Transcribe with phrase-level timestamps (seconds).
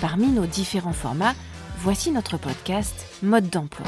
[0.00, 1.34] Parmi nos différents formats,
[1.78, 3.86] voici notre podcast Mode d'emploi.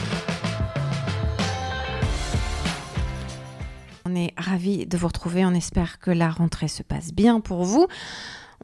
[4.04, 7.64] On est ravis de vous retrouver, on espère que la rentrée se passe bien pour
[7.64, 7.86] vous.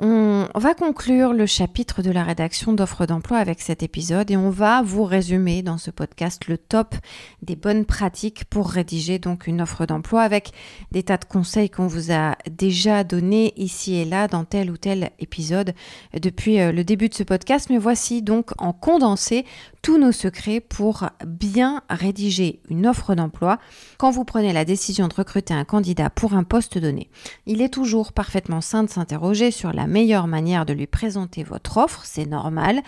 [0.01, 4.49] On va conclure le chapitre de la rédaction d'offres d'emploi avec cet épisode et on
[4.49, 6.95] va vous résumer dans ce podcast le top
[7.43, 10.53] des bonnes pratiques pour rédiger donc une offre d'emploi avec
[10.93, 14.79] des tas de conseils qu'on vous a déjà donnés ici et là dans tel ou
[14.79, 15.75] tel épisode
[16.19, 17.69] depuis euh, le début de ce podcast.
[17.69, 19.45] Mais voici donc en condensé
[19.83, 23.59] tous nos secrets pour bien rédiger une offre d'emploi
[23.99, 27.11] quand vous prenez la décision de recruter un candidat pour un poste donné.
[27.47, 31.79] Il est toujours parfaitement sain de s'interroger sur la meilleure manière de lui présenter votre
[31.79, 32.81] offre, c'est normal.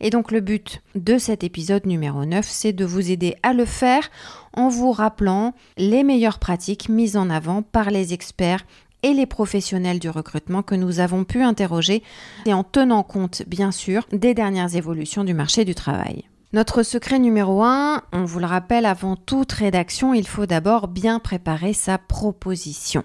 [0.00, 3.64] Et donc le but de cet épisode numéro 9, c'est de vous aider à le
[3.64, 4.10] faire
[4.52, 8.64] en vous rappelant les meilleures pratiques mises en avant par les experts
[9.02, 12.02] et les professionnels du recrutement que nous avons pu interroger
[12.44, 16.29] et en tenant compte bien sûr des dernières évolutions du marché du travail.
[16.52, 21.20] Notre secret numéro 1, on vous le rappelle, avant toute rédaction, il faut d'abord bien
[21.20, 23.04] préparer sa proposition.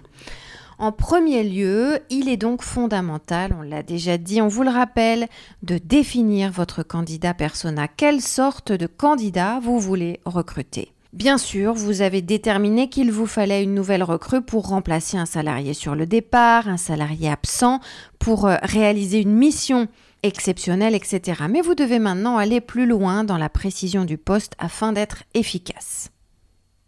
[0.78, 5.28] En premier lieu, il est donc fondamental, on l'a déjà dit, on vous le rappelle,
[5.62, 7.86] de définir votre candidat persona.
[7.86, 10.92] Quelle sorte de candidat vous voulez recruter?
[11.12, 15.72] Bien sûr, vous avez déterminé qu'il vous fallait une nouvelle recrue pour remplacer un salarié
[15.72, 17.78] sur le départ, un salarié absent,
[18.18, 19.86] pour euh, réaliser une mission
[20.26, 21.44] exceptionnelle, etc.
[21.48, 26.10] Mais vous devez maintenant aller plus loin dans la précision du poste afin d'être efficace.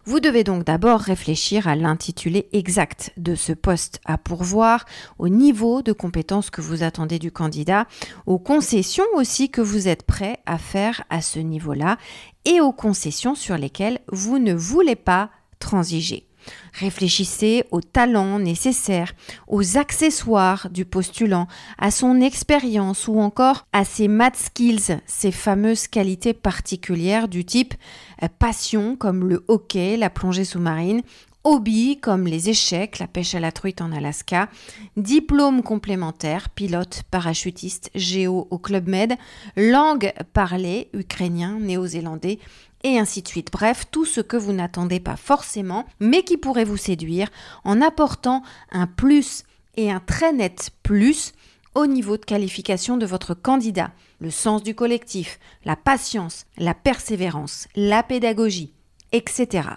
[0.04, 4.86] Vous devez donc d'abord réfléchir à l'intitulé exact de ce poste à pourvoir,
[5.18, 7.86] au niveau de compétences que vous attendez du candidat,
[8.24, 11.98] aux concessions aussi que vous êtes prêt à faire à ce niveau-là
[12.46, 16.27] et aux concessions sur lesquelles vous ne voulez pas transiger.
[16.72, 19.12] Réfléchissez aux talents nécessaires,
[19.46, 21.48] aux accessoires du postulant,
[21.78, 27.74] à son expérience ou encore à ses math skills, ces fameuses qualités particulières du type
[28.22, 31.02] euh, passion comme le hockey, la plongée sous-marine,
[31.44, 34.48] hobby comme les échecs, la pêche à la truite en Alaska,
[34.96, 39.14] diplôme complémentaire, pilote, parachutiste, géo au Club Med,
[39.56, 42.38] langue parlée, ukrainien, néo-zélandais,
[42.84, 43.50] et ainsi de suite.
[43.52, 47.28] Bref, tout ce que vous n'attendez pas forcément, mais qui pourrait vous séduire
[47.64, 49.44] en apportant un plus
[49.76, 51.32] et un très net plus
[51.74, 53.92] au niveau de qualification de votre candidat.
[54.20, 58.72] Le sens du collectif, la patience, la persévérance, la pédagogie,
[59.12, 59.68] etc.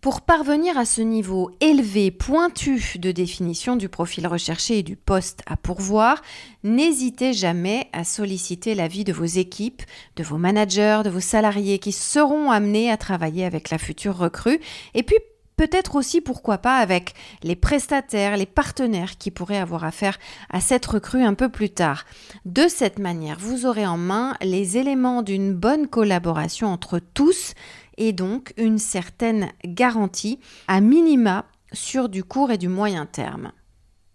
[0.00, 5.42] Pour parvenir à ce niveau élevé, pointu de définition du profil recherché et du poste
[5.44, 6.22] à pourvoir,
[6.64, 9.82] n'hésitez jamais à solliciter l'avis de vos équipes,
[10.16, 14.58] de vos managers, de vos salariés qui seront amenés à travailler avec la future recrue,
[14.94, 15.18] et puis
[15.58, 17.12] peut-être aussi, pourquoi pas, avec
[17.42, 20.18] les prestataires, les partenaires qui pourraient avoir affaire
[20.48, 22.06] à cette recrue un peu plus tard.
[22.46, 27.52] De cette manière, vous aurez en main les éléments d'une bonne collaboration entre tous
[27.96, 33.52] et donc une certaine garantie à minima sur du court et du moyen terme.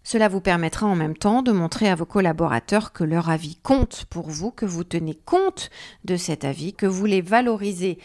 [0.02, 4.04] Cela vous permettra en même temps de montrer à vos collaborateurs que leur avis compte
[4.08, 5.68] pour vous, que vous tenez compte
[6.04, 7.98] de cet avis, que vous les valorisez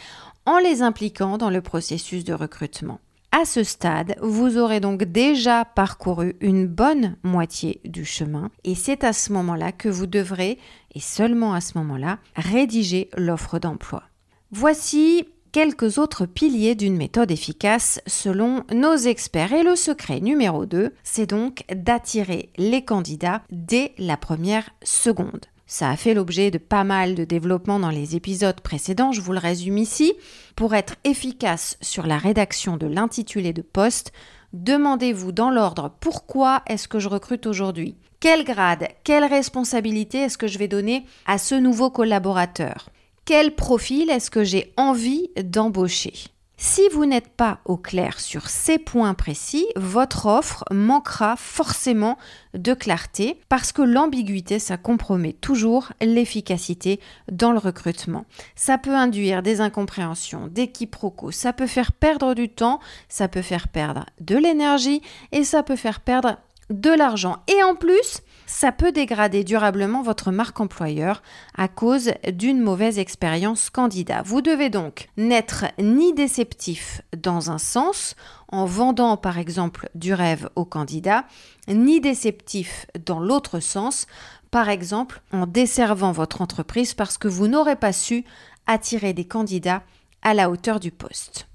[0.48, 3.00] en les impliquant dans le processus de recrutement.
[3.32, 9.04] À ce stade, vous aurez donc déjà parcouru une bonne moitié du chemin et c'est
[9.04, 10.58] à ce moment-là que vous devrez,
[10.94, 14.04] et seulement à ce moment-là, rédiger l'offre d'emploi.
[14.52, 19.54] Voici quelques autres piliers d'une méthode efficace selon nos experts.
[19.54, 25.46] Et le secret numéro 2, c'est donc d'attirer les candidats dès la première seconde.
[25.68, 29.32] Ça a fait l'objet de pas mal de développement dans les épisodes précédents, je vous
[29.32, 30.14] le résume ici.
[30.58, 34.12] Pour être efficace sur la rédaction de l'intitulé de poste,
[34.52, 37.96] demandez-vous dans l'ordre pourquoi est-ce que je recrute aujourd'hui?
[38.20, 42.90] Quel grade, quelle responsabilité est-ce que je vais donner à ce nouveau collaborateur?
[43.32, 46.12] Quel profil est-ce que j'ai envie d'embaucher?
[46.58, 52.18] Si vous n'êtes pas au clair sur ces points précis, votre offre manquera forcément
[52.54, 57.00] de clarté parce que l'ambiguïté, ça compromet toujours l'efficacité
[57.32, 58.26] dans le recrutement.
[58.58, 63.42] Ça peut induire des incompréhensions, des quiproquos, ça peut faire perdre du temps, ça peut
[63.42, 65.02] faire perdre de l'énergie
[65.32, 66.38] et ça peut faire perdre
[66.70, 67.38] de l'argent.
[67.48, 71.24] Et en plus, ça peut dégrader durablement votre marque employeur
[71.56, 74.22] à cause d'une mauvaise expérience candidat.
[74.24, 78.16] Vous devez donc n'être ni déceptif dans un sens,
[78.50, 81.24] en vendant par exemple du rêve au candidat,
[81.70, 84.06] ni déceptif dans l'autre sens,
[84.52, 88.26] par exemple en desservant votre entreprise parce que vous n'aurez pas su
[88.68, 89.82] attirer des candidats
[90.22, 91.48] à la hauteur du poste.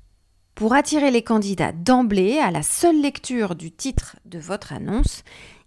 [0.55, 5.23] Pour attirer les candidats d'emblée à la seule lecture du titre de votre annonce,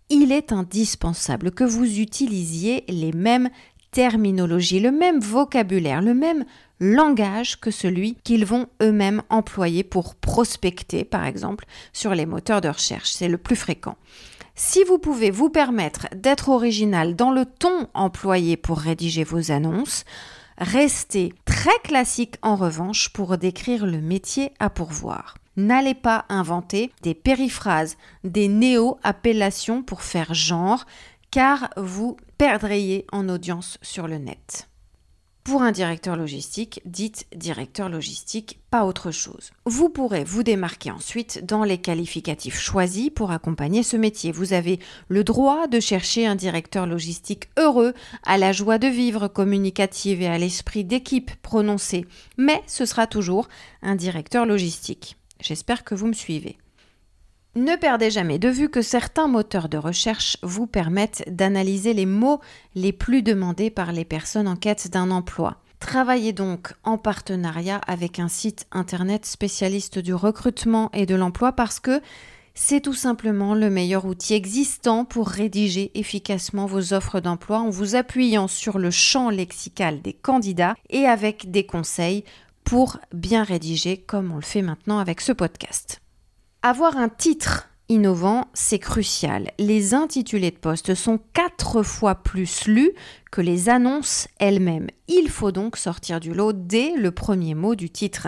[0.09, 3.49] il est indispensable que vous utilisiez les mêmes
[3.91, 6.45] terminologies, le même vocabulaire, le même
[6.79, 12.69] langage que celui qu'ils vont eux-mêmes employer pour prospecter, par exemple, sur les moteurs de
[12.69, 13.11] recherche.
[13.11, 13.97] C'est le plus fréquent.
[14.55, 20.03] Si vous pouvez vous permettre d'être original dans le ton employé pour rédiger vos annonces,
[20.57, 25.38] restez très classique en revanche pour décrire le métier à pourvoir.
[25.59, 30.85] N'allez pas inventer des périphrases, des néo-appellations pour faire genre,
[31.31, 34.69] car vous perdriez en audience sur le net.
[35.43, 39.51] Pour un directeur logistique, dites directeur logistique, pas autre chose.
[39.65, 44.31] Vous pourrez vous démarquer ensuite dans les qualificatifs choisis pour accompagner ce métier.
[44.31, 44.79] Vous avez
[45.09, 47.93] le droit de chercher un directeur logistique heureux,
[48.25, 52.05] à la joie de vivre communicative et à l'esprit d'équipe prononcé,
[52.37, 53.49] mais ce sera toujours
[53.81, 55.17] un directeur logistique.
[55.41, 56.57] J'espère que vous me suivez.
[57.55, 62.39] Ne perdez jamais de vue que certains moteurs de recherche vous permettent d'analyser les mots
[62.75, 65.57] les plus demandés par les personnes en quête d'un emploi.
[65.79, 71.79] Travaillez donc en partenariat avec un site internet spécialiste du recrutement et de l'emploi parce
[71.79, 72.01] que
[72.53, 77.95] c'est tout simplement le meilleur outil existant pour rédiger efficacement vos offres d'emploi en vous
[77.95, 82.25] appuyant sur le champ lexical des candidats et avec des conseils
[82.69, 86.01] pour bien rédiger comme on le fait maintenant avec ce podcast.
[86.61, 89.51] Avoir un titre innovant, c'est crucial.
[89.57, 92.91] Les intitulés de poste sont quatre fois plus lus
[93.31, 94.87] que les annonces elles-mêmes.
[95.07, 98.27] Il faut donc sortir du lot dès le premier mot du titre.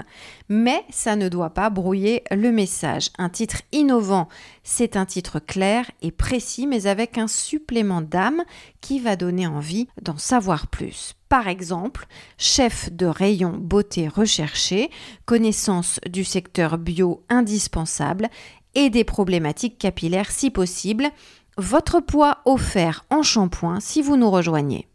[0.49, 3.09] Mais ça ne doit pas brouiller le message.
[3.17, 4.27] Un titre innovant,
[4.63, 8.43] c'est un titre clair et précis, mais avec un supplément d'âme
[8.81, 11.13] qui va donner envie d'en savoir plus.
[11.29, 12.07] Par exemple,
[12.37, 14.89] chef de rayon beauté recherché,
[15.25, 18.27] connaissance du secteur bio indispensable
[18.75, 21.09] et des problématiques capillaires si possible,
[21.57, 24.87] votre poids offert en shampoing si vous nous rejoignez.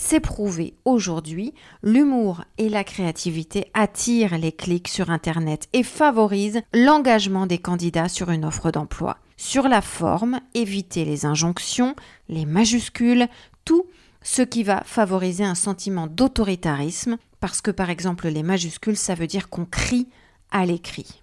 [0.00, 7.46] C'est prouvé aujourd'hui, l'humour et la créativité attirent les clics sur Internet et favorisent l'engagement
[7.46, 9.18] des candidats sur une offre d'emploi.
[9.36, 11.96] Sur la forme, évitez les injonctions,
[12.28, 13.26] les majuscules,
[13.64, 13.86] tout
[14.22, 19.26] ce qui va favoriser un sentiment d'autoritarisme, parce que par exemple les majuscules, ça veut
[19.26, 20.08] dire qu'on crie
[20.52, 21.22] à l'écrit.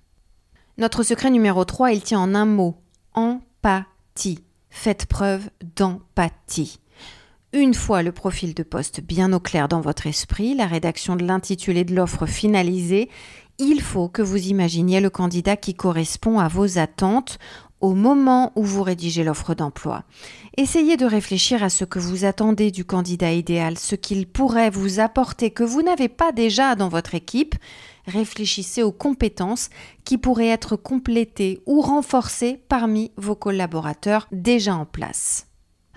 [0.78, 2.76] Notre secret numéro 3, il tient en un mot,
[3.14, 4.44] empathie.
[4.70, 6.82] Faites preuve d'empathie.
[7.54, 11.24] Une fois le profil de poste bien au clair dans votre esprit, la rédaction de
[11.24, 13.10] l'intitulé de l'offre finalisée,
[13.58, 17.40] il faut que vous imaginiez le candidat qui correspond à vos attentes
[17.80, 20.04] au moment où vous rédigez l'offre d'emploi.
[20.58, 25.00] Essayez de réfléchir à ce que vous attendez du candidat idéal, ce qu'il pourrait vous
[25.00, 27.56] apporter que vous n'avez pas déjà dans votre équipe.
[28.08, 29.70] Réfléchissez aux compétences
[30.04, 35.48] qui pourraient être complétées ou renforcées parmi vos collaborateurs déjà en place.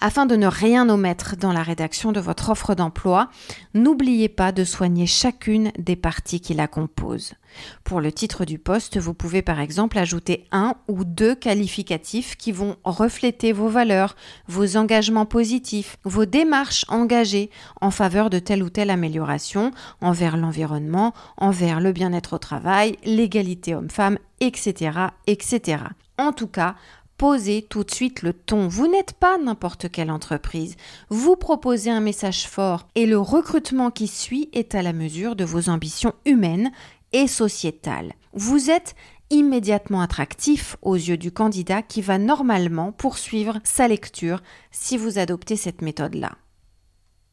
[0.00, 3.30] Afin de ne rien omettre dans la rédaction de votre offre d'emploi,
[3.74, 7.34] n'oubliez pas de soigner chacune des parties qui la composent.
[7.82, 12.52] Pour le titre du poste, vous pouvez par exemple ajouter un ou deux qualificatifs qui
[12.52, 14.14] vont refléter vos valeurs,
[14.46, 17.50] vos engagements positifs, vos démarches engagées
[17.80, 23.74] en faveur de telle ou telle amélioration envers l'environnement, envers le bien-être au travail, l'égalité
[23.74, 25.78] homme-femme, etc., etc.
[26.18, 26.74] En tout cas,
[27.18, 28.68] posez tout de suite le ton.
[28.68, 30.76] Vous n'êtes pas n'importe quelle entreprise.
[31.10, 35.44] Vous proposez un message fort et le recrutement qui suit est à la mesure de
[35.44, 36.70] vos ambitions humaines
[37.12, 38.14] et sociétales.
[38.32, 38.94] Vous êtes
[39.30, 45.56] immédiatement attractif aux yeux du candidat qui va normalement poursuivre sa lecture si vous adoptez
[45.56, 46.32] cette méthode-là.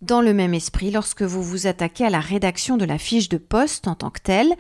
[0.05, 3.39] Dans le même esprit, lorsque vous vous attaquez à la rédaction de la fiche de
[3.39, 4.53] poste en tant que telle,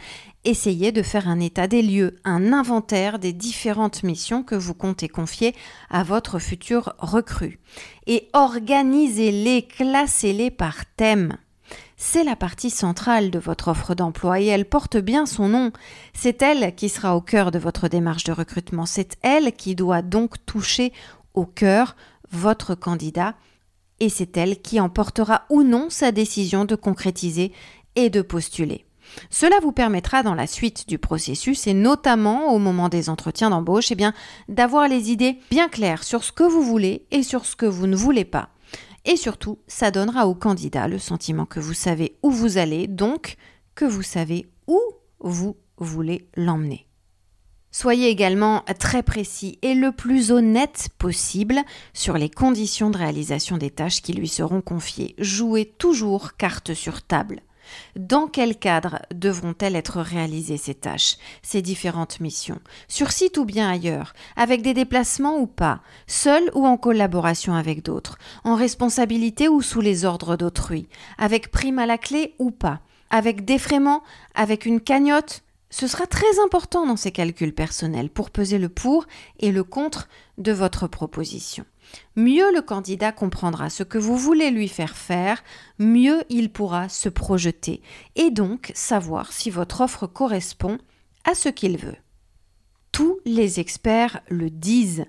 [0.43, 5.07] essayez de faire un état des lieux, un inventaire des différentes missions que vous comptez
[5.07, 5.53] confier
[5.91, 7.59] à votre futur recrue.
[8.07, 11.37] Et organisez-les, classez-les par thème.
[11.95, 15.71] C'est la partie centrale de votre offre d'emploi et elle porte bien son nom.
[16.15, 18.87] C'est elle qui sera au cœur de votre démarche de recrutement.
[18.87, 20.91] C'est elle qui doit donc toucher
[21.35, 21.95] au cœur
[22.31, 23.35] votre candidat
[23.99, 27.51] et c'est elle qui emportera ou non sa décision de concrétiser
[27.95, 28.85] et de postuler.
[29.29, 33.91] Cela vous permettra dans la suite du processus et notamment au moment des entretiens d'embauche,
[33.91, 33.97] eh
[34.49, 37.87] d'avoir les idées bien claires sur ce que vous voulez et sur ce que vous
[37.87, 38.49] ne voulez pas.
[39.05, 43.37] Et surtout, ça donnera au candidat le sentiment que vous savez où vous allez, donc
[43.75, 44.79] que vous savez où
[45.19, 46.84] vous voulez l'emmener.
[47.77, 51.59] Soyez également très précis et le plus honnête possible
[51.93, 55.13] sur les conditions de réalisation des tâches qui lui seront confiées.
[55.17, 57.41] Jouez toujours carte sur table.
[57.97, 62.61] Dans quel cadre devront-elles être réalisées ces tâches, ces différentes missions?
[62.87, 64.13] Sur site ou bien ailleurs?
[64.37, 65.81] Avec des déplacements ou pas?
[66.07, 68.17] Seul ou en collaboration avec d'autres?
[68.45, 70.87] En responsabilité ou sous les ordres d'autrui?
[71.17, 72.79] Avec prime à la clé ou pas?
[73.09, 74.01] Avec défraiement?
[74.33, 75.41] Avec une cagnotte?
[75.75, 79.05] Ce sera très important dans ces calculs personnels pour peser le pour
[79.41, 81.65] et le contre de votre proposition.
[82.15, 85.43] Mieux le candidat comprendra ce que vous voulez lui faire faire,
[85.77, 87.81] mieux il pourra se projeter
[88.15, 90.77] et donc savoir si votre offre correspond
[91.25, 91.97] à ce qu'il veut.
[92.93, 95.03] Tous les experts le disent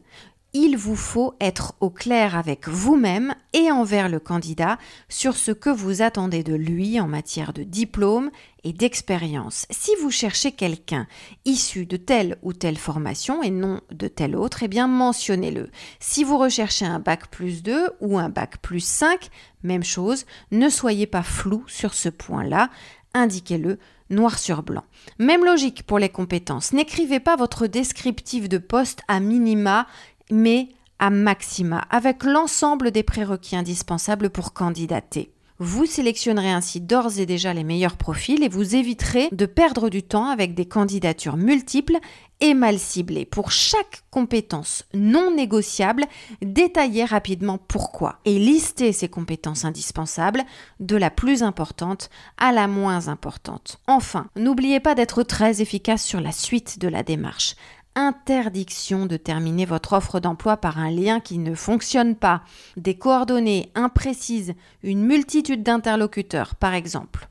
[0.57, 4.79] il vous faut être au clair avec vous-même et envers le candidat
[5.11, 8.31] sur ce que vous attendez de lui en matière de diplôme
[8.65, 9.67] et d'expérience.
[9.69, 11.07] Si vous cherchez quelqu'un
[11.45, 15.69] issu de telle ou telle formation et non de telle autre, eh bien mentionnez-le.
[16.01, 19.29] Si vous recherchez un bac plus 2 ou un bac plus 5,
[19.63, 22.71] même chose, ne soyez pas flou sur ce point-là,
[23.13, 24.85] indiquez-le noir sur blanc.
[25.19, 26.73] Même logique pour les compétences.
[26.73, 29.87] N'écrivez pas votre descriptif de poste à minima
[30.31, 30.69] mais
[30.99, 35.33] à maxima, avec l'ensemble des prérequis indispensables pour candidater.
[35.59, 40.03] Vous sélectionnerez ainsi d'ores et déjà les meilleurs profils et vous éviterez de perdre du
[40.03, 41.97] temps avec des candidatures multiples
[42.41, 43.25] et mal ciblées.
[43.25, 46.05] Pour chaque compétence non négociable,
[46.43, 50.45] détaillez rapidement pourquoi et listez ces compétences indispensables
[50.79, 53.81] de la plus importante à la moins importante.
[53.87, 57.55] Enfin, n'oubliez pas d'être très efficace sur la suite de la démarche
[57.97, 62.43] interdiction de terminer votre offre d'emploi par un lien qui ne fonctionne pas,
[62.77, 67.29] des coordonnées imprécises, une multitude d'interlocuteurs par exemple.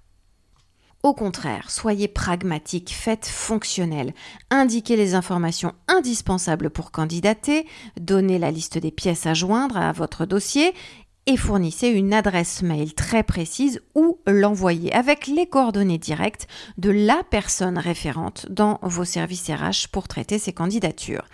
[1.05, 4.15] Au contraire, soyez pragmatique, faites fonctionnel,
[4.49, 7.67] indiquez les informations indispensables pour candidater,
[7.99, 10.73] donnez la liste des pièces à joindre à votre dossier
[11.27, 17.23] et fournissez une adresse mail très précise où l'envoyer avec les coordonnées directes de la
[17.29, 21.25] personne référente dans vos services RH pour traiter ces candidatures.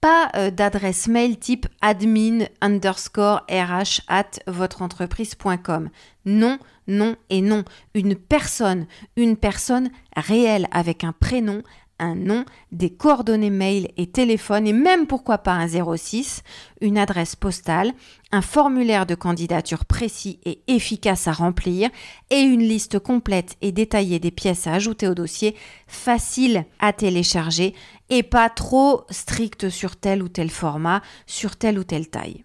[0.00, 5.88] Pas euh, d'adresse mail type admin underscore RH at entreprise.com.
[6.26, 7.64] Non, non et non.
[7.94, 8.86] Une personne,
[9.16, 11.62] une personne réelle avec un prénom,
[11.98, 16.42] un nom, des coordonnées mail et téléphone et même pourquoi pas un 06,
[16.80, 17.92] une adresse postale,
[18.32, 21.90] un formulaire de candidature précis et efficace à remplir
[22.30, 25.54] et une liste complète et détaillée des pièces à ajouter au dossier,
[25.86, 27.74] facile à télécharger
[28.10, 32.44] et pas trop stricte sur tel ou tel format, sur telle ou telle taille.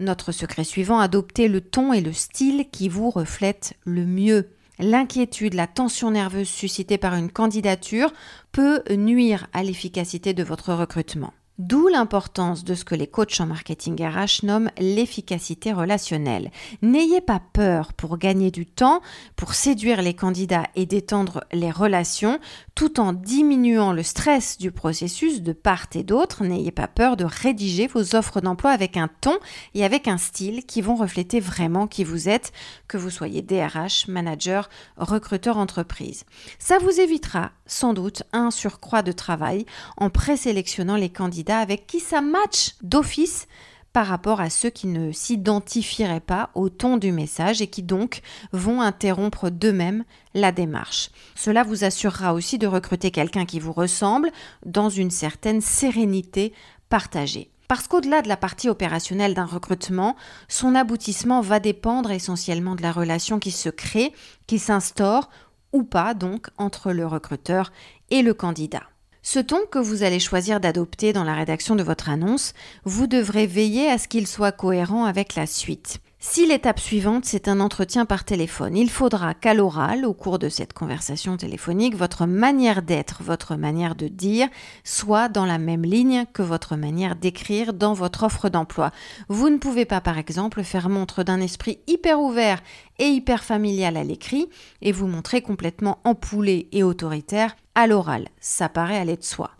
[0.00, 4.50] Notre secret suivant, adoptez le ton et le style qui vous reflètent le mieux.
[4.78, 8.12] L'inquiétude, la tension nerveuse suscitée par une candidature
[8.50, 11.32] peut nuire à l'efficacité de votre recrutement.
[11.58, 16.50] D'où l'importance de ce que les coachs en marketing RH nomment l'efficacité relationnelle.
[16.82, 19.02] N'ayez pas peur pour gagner du temps,
[19.36, 22.40] pour séduire les candidats et détendre les relations,
[22.74, 26.42] tout en diminuant le stress du processus de part et d'autre.
[26.42, 29.38] N'ayez pas peur de rédiger vos offres d'emploi avec un ton
[29.74, 32.52] et avec un style qui vont refléter vraiment qui vous êtes,
[32.88, 36.24] que vous soyez DRH, manager, recruteur entreprise.
[36.58, 42.00] Ça vous évitera sans doute un surcroît de travail en présélectionnant les candidats avec qui
[42.00, 43.46] ça match d'office
[43.94, 48.22] par rapport à ceux qui ne s'identifieraient pas au ton du message et qui donc
[48.52, 51.10] vont interrompre d'eux-mêmes la démarche.
[51.36, 54.32] Cela vous assurera aussi de recruter quelqu'un qui vous ressemble
[54.66, 56.52] dans une certaine sérénité
[56.88, 57.50] partagée.
[57.68, 60.16] Parce qu'au-delà de la partie opérationnelle d'un recrutement,
[60.48, 64.12] son aboutissement va dépendre essentiellement de la relation qui se crée,
[64.48, 65.30] qui s'instaure
[65.72, 67.72] ou pas donc entre le recruteur
[68.10, 68.82] et le candidat.
[69.26, 72.52] Ce ton que vous allez choisir d'adopter dans la rédaction de votre annonce,
[72.84, 75.98] vous devrez veiller à ce qu'il soit cohérent avec la suite.
[76.18, 80.50] Si l'étape suivante, c'est un entretien par téléphone, il faudra qu'à l'oral, au cours de
[80.50, 84.48] cette conversation téléphonique, votre manière d'être, votre manière de dire
[84.84, 88.90] soit dans la même ligne que votre manière d'écrire dans votre offre d'emploi.
[89.30, 92.62] Vous ne pouvez pas, par exemple, faire montre d'un esprit hyper ouvert
[92.98, 94.50] et hyper familial à l'écrit
[94.82, 98.28] et vous montrer complètement empoulé et autoritaire à l'oral.
[98.40, 99.50] Ça paraît aller de soi.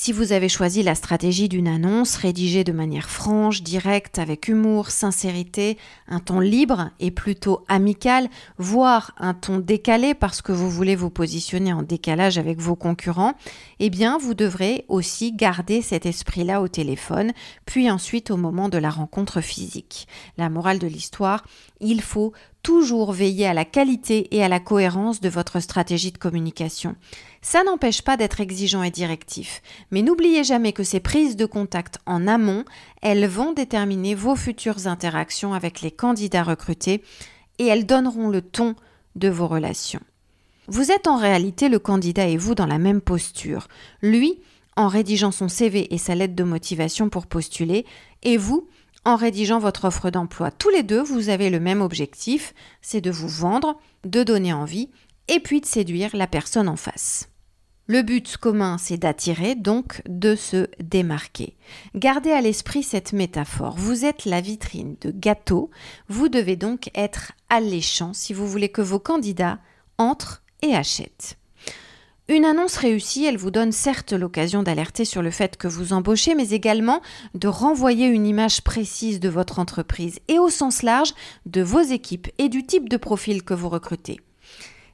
[0.00, 4.92] Si vous avez choisi la stratégie d'une annonce rédigée de manière franche, directe, avec humour,
[4.92, 10.94] sincérité, un ton libre et plutôt amical, voire un ton décalé parce que vous voulez
[10.94, 13.34] vous positionner en décalage avec vos concurrents,
[13.80, 17.32] eh bien vous devrez aussi garder cet esprit-là au téléphone,
[17.66, 20.06] puis ensuite au moment de la rencontre physique.
[20.36, 21.44] La morale de l'histoire,
[21.80, 26.18] il faut toujours veiller à la qualité et à la cohérence de votre stratégie de
[26.18, 26.96] communication.
[27.40, 31.98] Ça n'empêche pas d'être exigeant et directif, mais n'oubliez jamais que ces prises de contact
[32.06, 32.64] en amont,
[33.00, 37.02] elles vont déterminer vos futures interactions avec les candidats recrutés
[37.58, 38.74] et elles donneront le ton
[39.16, 40.00] de vos relations.
[40.66, 43.68] Vous êtes en réalité le candidat et vous dans la même posture.
[44.02, 44.40] Lui,
[44.76, 47.86] en rédigeant son CV et sa lettre de motivation pour postuler,
[48.22, 48.68] et vous,
[49.04, 50.50] en rédigeant votre offre d'emploi.
[50.50, 54.90] Tous les deux, vous avez le même objectif, c'est de vous vendre, de donner envie
[55.28, 57.28] et puis de séduire la personne en face.
[57.86, 61.56] Le but commun, c'est d'attirer, donc de se démarquer.
[61.94, 63.76] Gardez à l'esprit cette métaphore.
[63.78, 65.70] Vous êtes la vitrine de gâteau,
[66.08, 69.58] vous devez donc être alléchant si vous voulez que vos candidats
[69.96, 71.38] entrent et achètent.
[72.30, 76.34] Une annonce réussie, elle vous donne certes l'occasion d'alerter sur le fait que vous embauchez,
[76.34, 77.00] mais également
[77.32, 81.14] de renvoyer une image précise de votre entreprise et au sens large
[81.46, 84.20] de vos équipes et du type de profil que vous recrutez.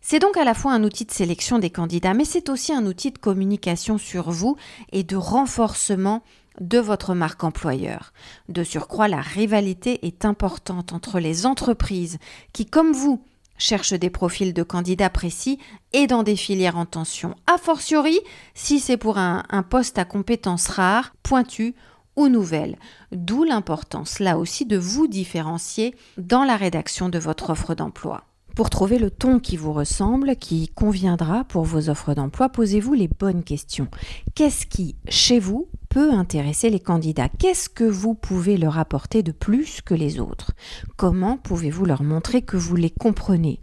[0.00, 2.86] C'est donc à la fois un outil de sélection des candidats, mais c'est aussi un
[2.86, 4.56] outil de communication sur vous
[4.92, 6.22] et de renforcement
[6.60, 8.12] de votre marque employeur.
[8.48, 12.18] De surcroît, la rivalité est importante entre les entreprises
[12.52, 13.24] qui, comme vous,
[13.58, 15.58] cherche des profils de candidats précis
[15.92, 17.34] et dans des filières en tension.
[17.46, 18.18] A fortiori,
[18.54, 21.74] si c'est pour un, un poste à compétences rares, pointues
[22.16, 22.78] ou nouvelles.
[23.12, 28.24] D'où l'importance là aussi de vous différencier dans la rédaction de votre offre d'emploi.
[28.54, 33.08] Pour trouver le ton qui vous ressemble, qui conviendra pour vos offres d'emploi, posez-vous les
[33.08, 33.88] bonnes questions.
[34.36, 35.68] Qu'est-ce qui, chez vous,
[36.00, 40.52] intéresser les candidats Qu'est-ce que vous pouvez leur apporter de plus que les autres?
[40.96, 43.60] Comment pouvez-vous leur montrer que vous les comprenez?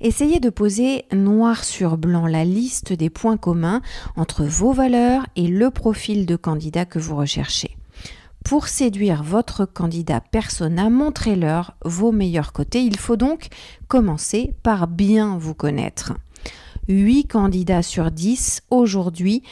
[0.00, 3.82] Essayez de poser noir sur blanc la liste des points communs
[4.16, 7.76] entre vos valeurs et le profil de candidat que vous recherchez.
[8.44, 12.82] Pour séduire votre candidat persona, montrez-leur vos meilleurs côtés.
[12.82, 13.48] Il faut donc
[13.86, 16.14] commencer par bien vous connaître.
[16.90, 19.42] 8 candidats sur 10 aujourd'hui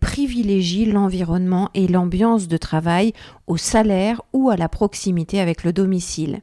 [0.00, 3.12] privilégient l'environnement et l'ambiance de travail
[3.46, 6.42] au salaire ou à la proximité avec le domicile.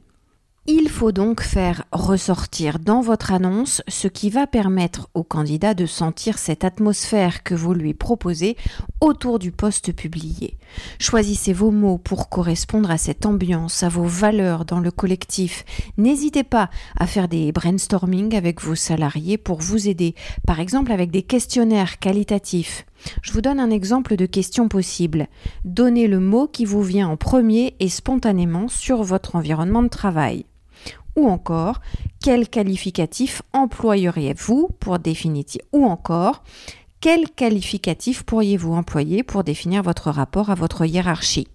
[0.68, 5.86] Il faut donc faire ressortir dans votre annonce ce qui va permettre au candidat de
[5.86, 8.56] sentir cette atmosphère que vous lui proposez
[9.00, 10.58] autour du poste publié.
[10.98, 15.64] Choisissez vos mots pour correspondre à cette ambiance, à vos valeurs dans le collectif.
[15.98, 20.16] N'hésitez pas à faire des brainstorming avec vos salariés pour vous aider,
[20.48, 22.86] par exemple avec des questionnaires qualitatifs.
[23.22, 25.28] Je vous donne un exemple de question possible.
[25.64, 30.44] Donnez le mot qui vous vient en premier et spontanément sur votre environnement de travail.
[31.16, 31.80] Ou encore,
[32.22, 36.42] quel qualificatif employeriez-vous pour définir Ou encore,
[37.00, 41.48] quel qualificatif pourriez-vous employer pour définir votre rapport à votre hiérarchie?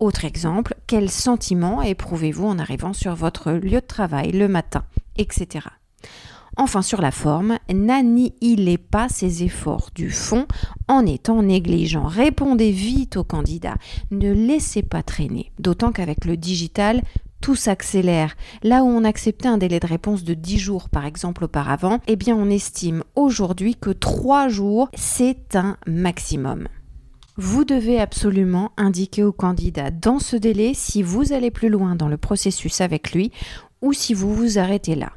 [0.00, 4.84] Autre exemple, quel sentiment éprouvez-vous en arrivant sur votre lieu de travail le matin,
[5.16, 5.66] etc.
[6.56, 10.46] Enfin, sur la forme, n'annihilez pas ces efforts du fond
[10.88, 12.04] en étant négligent.
[12.04, 13.76] Répondez vite aux candidats.
[14.10, 15.52] Ne laissez pas traîner.
[15.58, 17.02] D'autant qu'avec le digital,
[17.40, 18.36] tout s'accélère.
[18.62, 22.16] Là où on acceptait un délai de réponse de 10 jours par exemple auparavant, eh
[22.16, 26.68] bien on estime aujourd'hui que 3 jours, c'est un maximum.
[27.36, 32.08] Vous devez absolument indiquer au candidat dans ce délai si vous allez plus loin dans
[32.08, 33.32] le processus avec lui
[33.80, 35.12] ou si vous vous arrêtez là.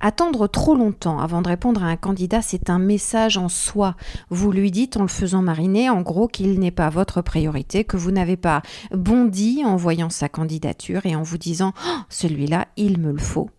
[0.00, 3.96] Attendre trop longtemps avant de répondre à un candidat, c'est un message en soi.
[4.30, 7.96] Vous lui dites en le faisant mariner, en gros, qu'il n'est pas votre priorité, que
[7.96, 12.98] vous n'avez pas bondi en voyant sa candidature et en vous disant oh, celui-là, il
[12.98, 13.50] me le faut.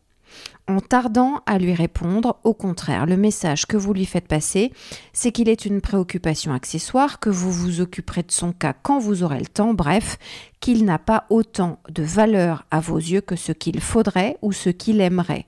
[0.67, 4.71] En tardant à lui répondre, au contraire, le message que vous lui faites passer,
[5.13, 9.23] c'est qu'il est une préoccupation accessoire, que vous vous occuperez de son cas quand vous
[9.23, 10.19] aurez le temps, bref,
[10.59, 14.69] qu'il n'a pas autant de valeur à vos yeux que ce qu'il faudrait ou ce
[14.69, 15.47] qu'il aimerait.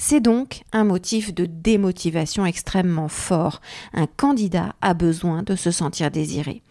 [0.00, 3.60] C'est donc un motif de démotivation extrêmement fort.
[3.92, 6.62] Un candidat a besoin de se sentir désiré.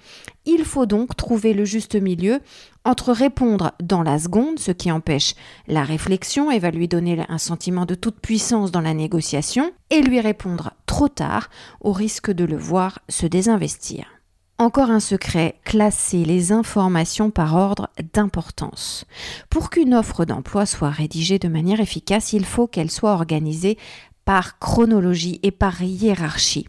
[0.45, 2.39] Il faut donc trouver le juste milieu
[2.85, 5.35] entre répondre dans la seconde, ce qui empêche
[5.67, 10.01] la réflexion et va lui donner un sentiment de toute puissance dans la négociation, et
[10.01, 11.49] lui répondre trop tard
[11.81, 14.16] au risque de le voir se désinvestir.
[14.59, 19.05] Encore un secret, classer les informations par ordre d'importance.
[19.51, 23.77] Pour qu'une offre d'emploi soit rédigée de manière efficace, il faut qu'elle soit organisée
[24.25, 26.67] par chronologie et par hiérarchie.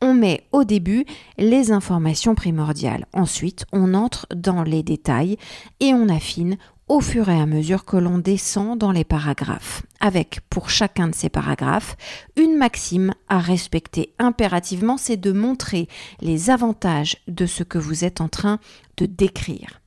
[0.00, 3.06] On met au début les informations primordiales.
[3.12, 5.36] Ensuite, on entre dans les détails
[5.80, 6.56] et on affine
[6.88, 11.14] au fur et à mesure que l'on descend dans les paragraphes, avec pour chacun de
[11.14, 11.96] ces paragraphes
[12.36, 15.88] une maxime à respecter impérativement, c'est de montrer
[16.20, 18.58] les avantages de ce que vous êtes en train
[18.98, 19.80] de décrire.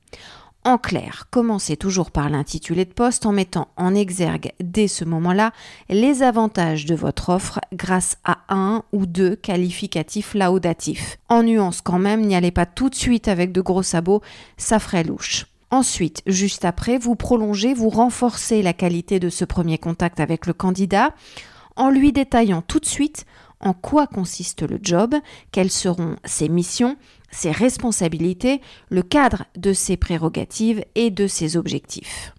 [0.64, 5.52] En clair, commencez toujours par l'intitulé de poste en mettant en exergue dès ce moment-là
[5.88, 11.16] les avantages de votre offre grâce à un ou deux qualificatifs laudatifs.
[11.28, 14.20] En nuance quand même, n'y allez pas tout de suite avec de gros sabots,
[14.56, 15.46] ça ferait louche.
[15.70, 20.54] Ensuite, juste après, vous prolongez, vous renforcez la qualité de ce premier contact avec le
[20.54, 21.14] candidat
[21.76, 23.26] en lui détaillant tout de suite
[23.60, 25.14] en quoi consiste le job,
[25.52, 26.96] quelles seront ses missions,
[27.30, 32.34] ses responsabilités, le cadre de ses prérogatives et de ses objectifs.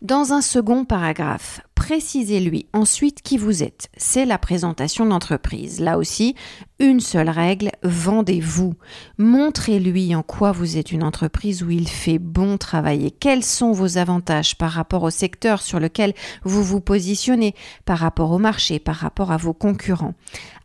[0.00, 3.88] Dans un second paragraphe, précisez-lui ensuite qui vous êtes.
[3.96, 5.80] C'est la présentation d'entreprise.
[5.80, 6.36] Là aussi,
[6.78, 8.74] une seule règle, vendez-vous.
[9.18, 13.10] Montrez-lui en quoi vous êtes une entreprise où il fait bon travailler.
[13.10, 16.14] Quels sont vos avantages par rapport au secteur sur lequel
[16.44, 17.52] vous vous positionnez,
[17.84, 20.14] par rapport au marché, par rapport à vos concurrents?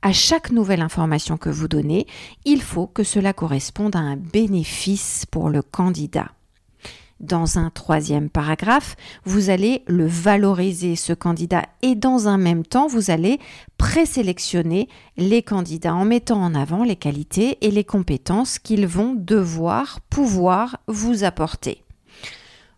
[0.03, 2.05] À chaque nouvelle information que vous donnez,
[2.45, 6.36] il faut que cela corresponde à un bénéfice pour le candidat.
[7.19, 12.85] Dans un troisième paragraphe, vous allez le valoriser, ce candidat, et dans un même temps,
[12.85, 13.39] vous allez
[13.79, 19.99] présélectionner les candidats en mettant en avant les qualités et les compétences qu'ils vont devoir,
[20.11, 21.83] pouvoir vous apporter.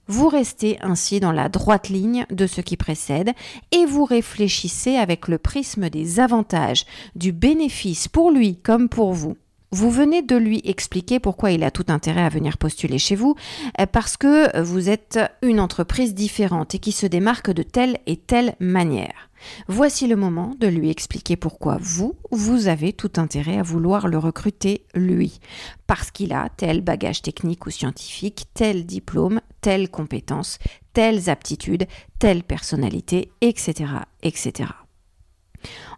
[0.07, 3.31] Vous restez ainsi dans la droite ligne de ce qui précède
[3.71, 9.37] et vous réfléchissez avec le prisme des avantages, du bénéfice pour lui comme pour vous.
[9.71, 13.35] Vous venez de lui expliquer pourquoi il a tout intérêt à venir postuler chez vous,
[13.79, 18.17] euh, parce que vous êtes une entreprise différente et qui se démarque de telle et
[18.17, 19.29] telle manière.
[19.67, 24.17] Voici le moment de lui expliquer pourquoi vous, vous avez tout intérêt à vouloir le
[24.17, 25.39] recruter lui,
[25.85, 30.57] parce qu'il a tel bagage technique ou scientifique, tel diplôme, telle compétence,
[30.93, 31.85] telles aptitudes,
[32.17, 33.85] telle personnalité, etc.,
[34.23, 34.71] etc.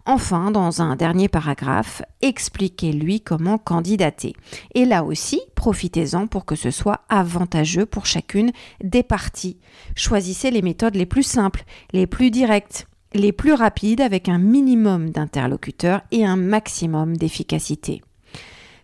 [0.06, 4.34] Enfin, dans un dernier paragraphe, expliquez-lui comment candidater.
[4.74, 9.58] Et là aussi, profitez-en pour que ce soit avantageux pour chacune des parties.
[9.94, 15.10] Choisissez les méthodes les plus simples, les plus directes, les plus rapides avec un minimum
[15.10, 18.02] d'interlocuteurs et un maximum d'efficacité.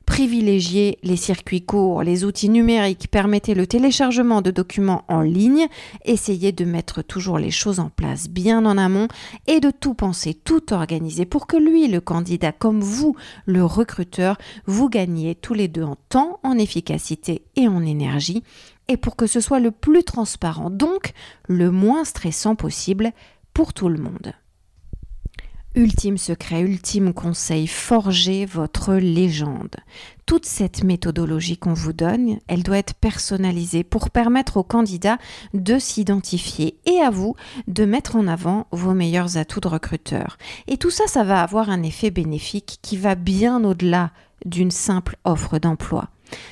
[0.09, 5.69] Privilégiez les circuits courts, les outils numériques, permettez le téléchargement de documents en ligne,
[6.07, 9.09] essayez de mettre toujours les choses en place bien en amont
[9.47, 14.39] et de tout penser, tout organiser pour que lui, le candidat, comme vous, le recruteur,
[14.65, 18.43] vous gagniez tous les deux en temps, en efficacité et en énergie,
[18.89, 21.13] et pour que ce soit le plus transparent, donc
[21.47, 23.13] le moins stressant possible
[23.53, 24.33] pour tout le monde.
[25.79, 29.77] Ultime secret, ultime conseil, forgez votre légende.
[30.27, 35.19] Toute cette méthodologie qu'on vous donne, elle doit être personnalisée pour permettre aux candidats
[35.55, 37.37] de s'identifier et à vous
[37.69, 40.37] de mettre en avant vos meilleurs atouts de recruteur.
[40.67, 44.11] Et tout ça, ça va avoir un effet bénéfique qui va bien au-delà
[44.45, 46.09] d'une simple offre d'emploi.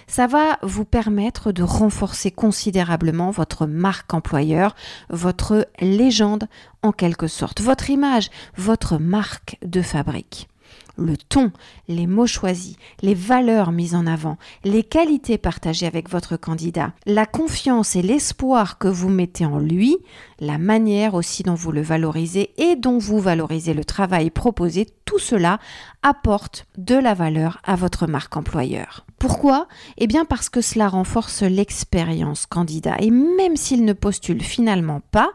[0.06, 4.74] Ça va vous permettre de renforcer considérablement votre marque employeur,
[5.10, 6.48] votre légende
[6.82, 10.48] en quelque sorte, votre image, votre marque de fabrique
[10.96, 11.52] le ton,
[11.88, 17.26] les mots choisis, les valeurs mises en avant, les qualités partagées avec votre candidat, la
[17.26, 19.96] confiance et l'espoir que vous mettez en lui,
[20.40, 25.18] la manière aussi dont vous le valorisez et dont vous valorisez le travail proposé, tout
[25.18, 25.58] cela
[26.02, 29.06] apporte de la valeur à votre marque employeur.
[29.18, 29.66] Pourquoi?
[29.96, 35.30] Eh bien parce que cela renforce l'expérience candidat et même s'il ne postule finalement pas,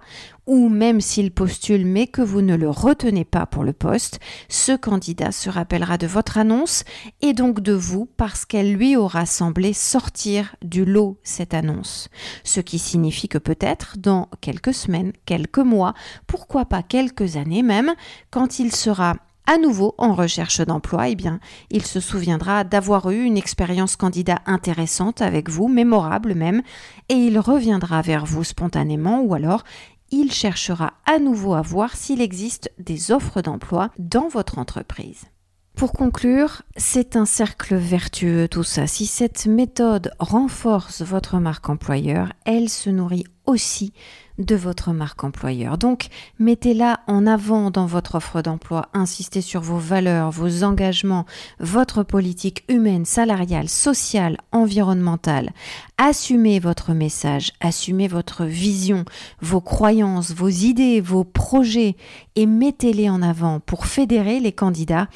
[0.46, 4.76] ou même s'il postule mais que vous ne le retenez pas pour le poste, ce
[4.76, 6.84] candidat se rappellera de votre annonce
[7.22, 12.10] et donc de vous parce qu'elle lui aura semblé sortir du lot cette annonce.
[12.44, 15.96] Ce qui signifie que peut-être dans quelques semaines, quelques mois,
[16.28, 17.94] pourquoi pas quelques années même,
[18.30, 19.16] quand il sera
[19.48, 24.40] à nouveau en recherche d'emploi, eh bien, il se souviendra d'avoir eu une expérience candidat
[24.46, 26.62] intéressante avec vous, mémorable même,
[27.10, 29.64] et il reviendra vers vous spontanément ou alors
[30.12, 35.31] il cherchera à nouveau à voir s'il existe des offres d'emploi dans votre entreprise.
[35.76, 38.86] Pour conclure, c'est un cercle vertueux tout ça.
[38.86, 43.92] Si cette méthode renforce votre marque employeur, elle se nourrit aussi
[44.38, 45.78] de votre marque employeur.
[45.78, 46.08] Donc,
[46.40, 51.26] mettez-la en avant dans votre offre d'emploi, insistez sur vos valeurs, vos engagements,
[51.60, 55.52] votre politique humaine, salariale, sociale, environnementale.
[55.98, 59.06] Assumez votre message, assumez votre vision,
[59.42, 61.96] vos croyances, vos idées, vos projets
[62.36, 65.08] et mettez-les en avant pour fédérer les candidats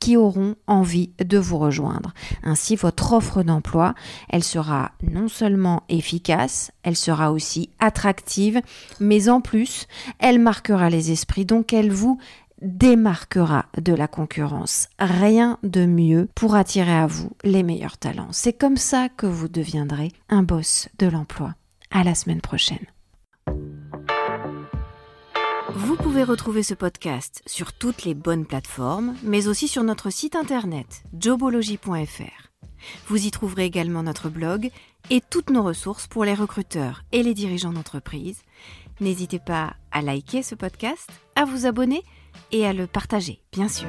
[0.00, 2.12] qui auront envie de vous rejoindre.
[2.42, 3.94] Ainsi, votre offre d'emploi,
[4.28, 8.60] elle sera non seulement efficace, elle sera aussi attractive,
[8.98, 9.86] mais en plus,
[10.18, 12.18] elle marquera les esprits, donc elle vous
[12.62, 14.88] démarquera de la concurrence.
[14.98, 18.32] Rien de mieux pour attirer à vous les meilleurs talents.
[18.32, 21.54] C'est comme ça que vous deviendrez un boss de l'emploi.
[21.90, 22.86] À la semaine prochaine.
[25.74, 30.34] Vous pouvez retrouver ce podcast sur toutes les bonnes plateformes, mais aussi sur notre site
[30.34, 32.50] internet jobology.fr.
[33.06, 34.70] Vous y trouverez également notre blog
[35.10, 38.42] et toutes nos ressources pour les recruteurs et les dirigeants d'entreprise.
[39.00, 42.02] N'hésitez pas à liker ce podcast, à vous abonner
[42.52, 43.88] et à le partager, bien sûr.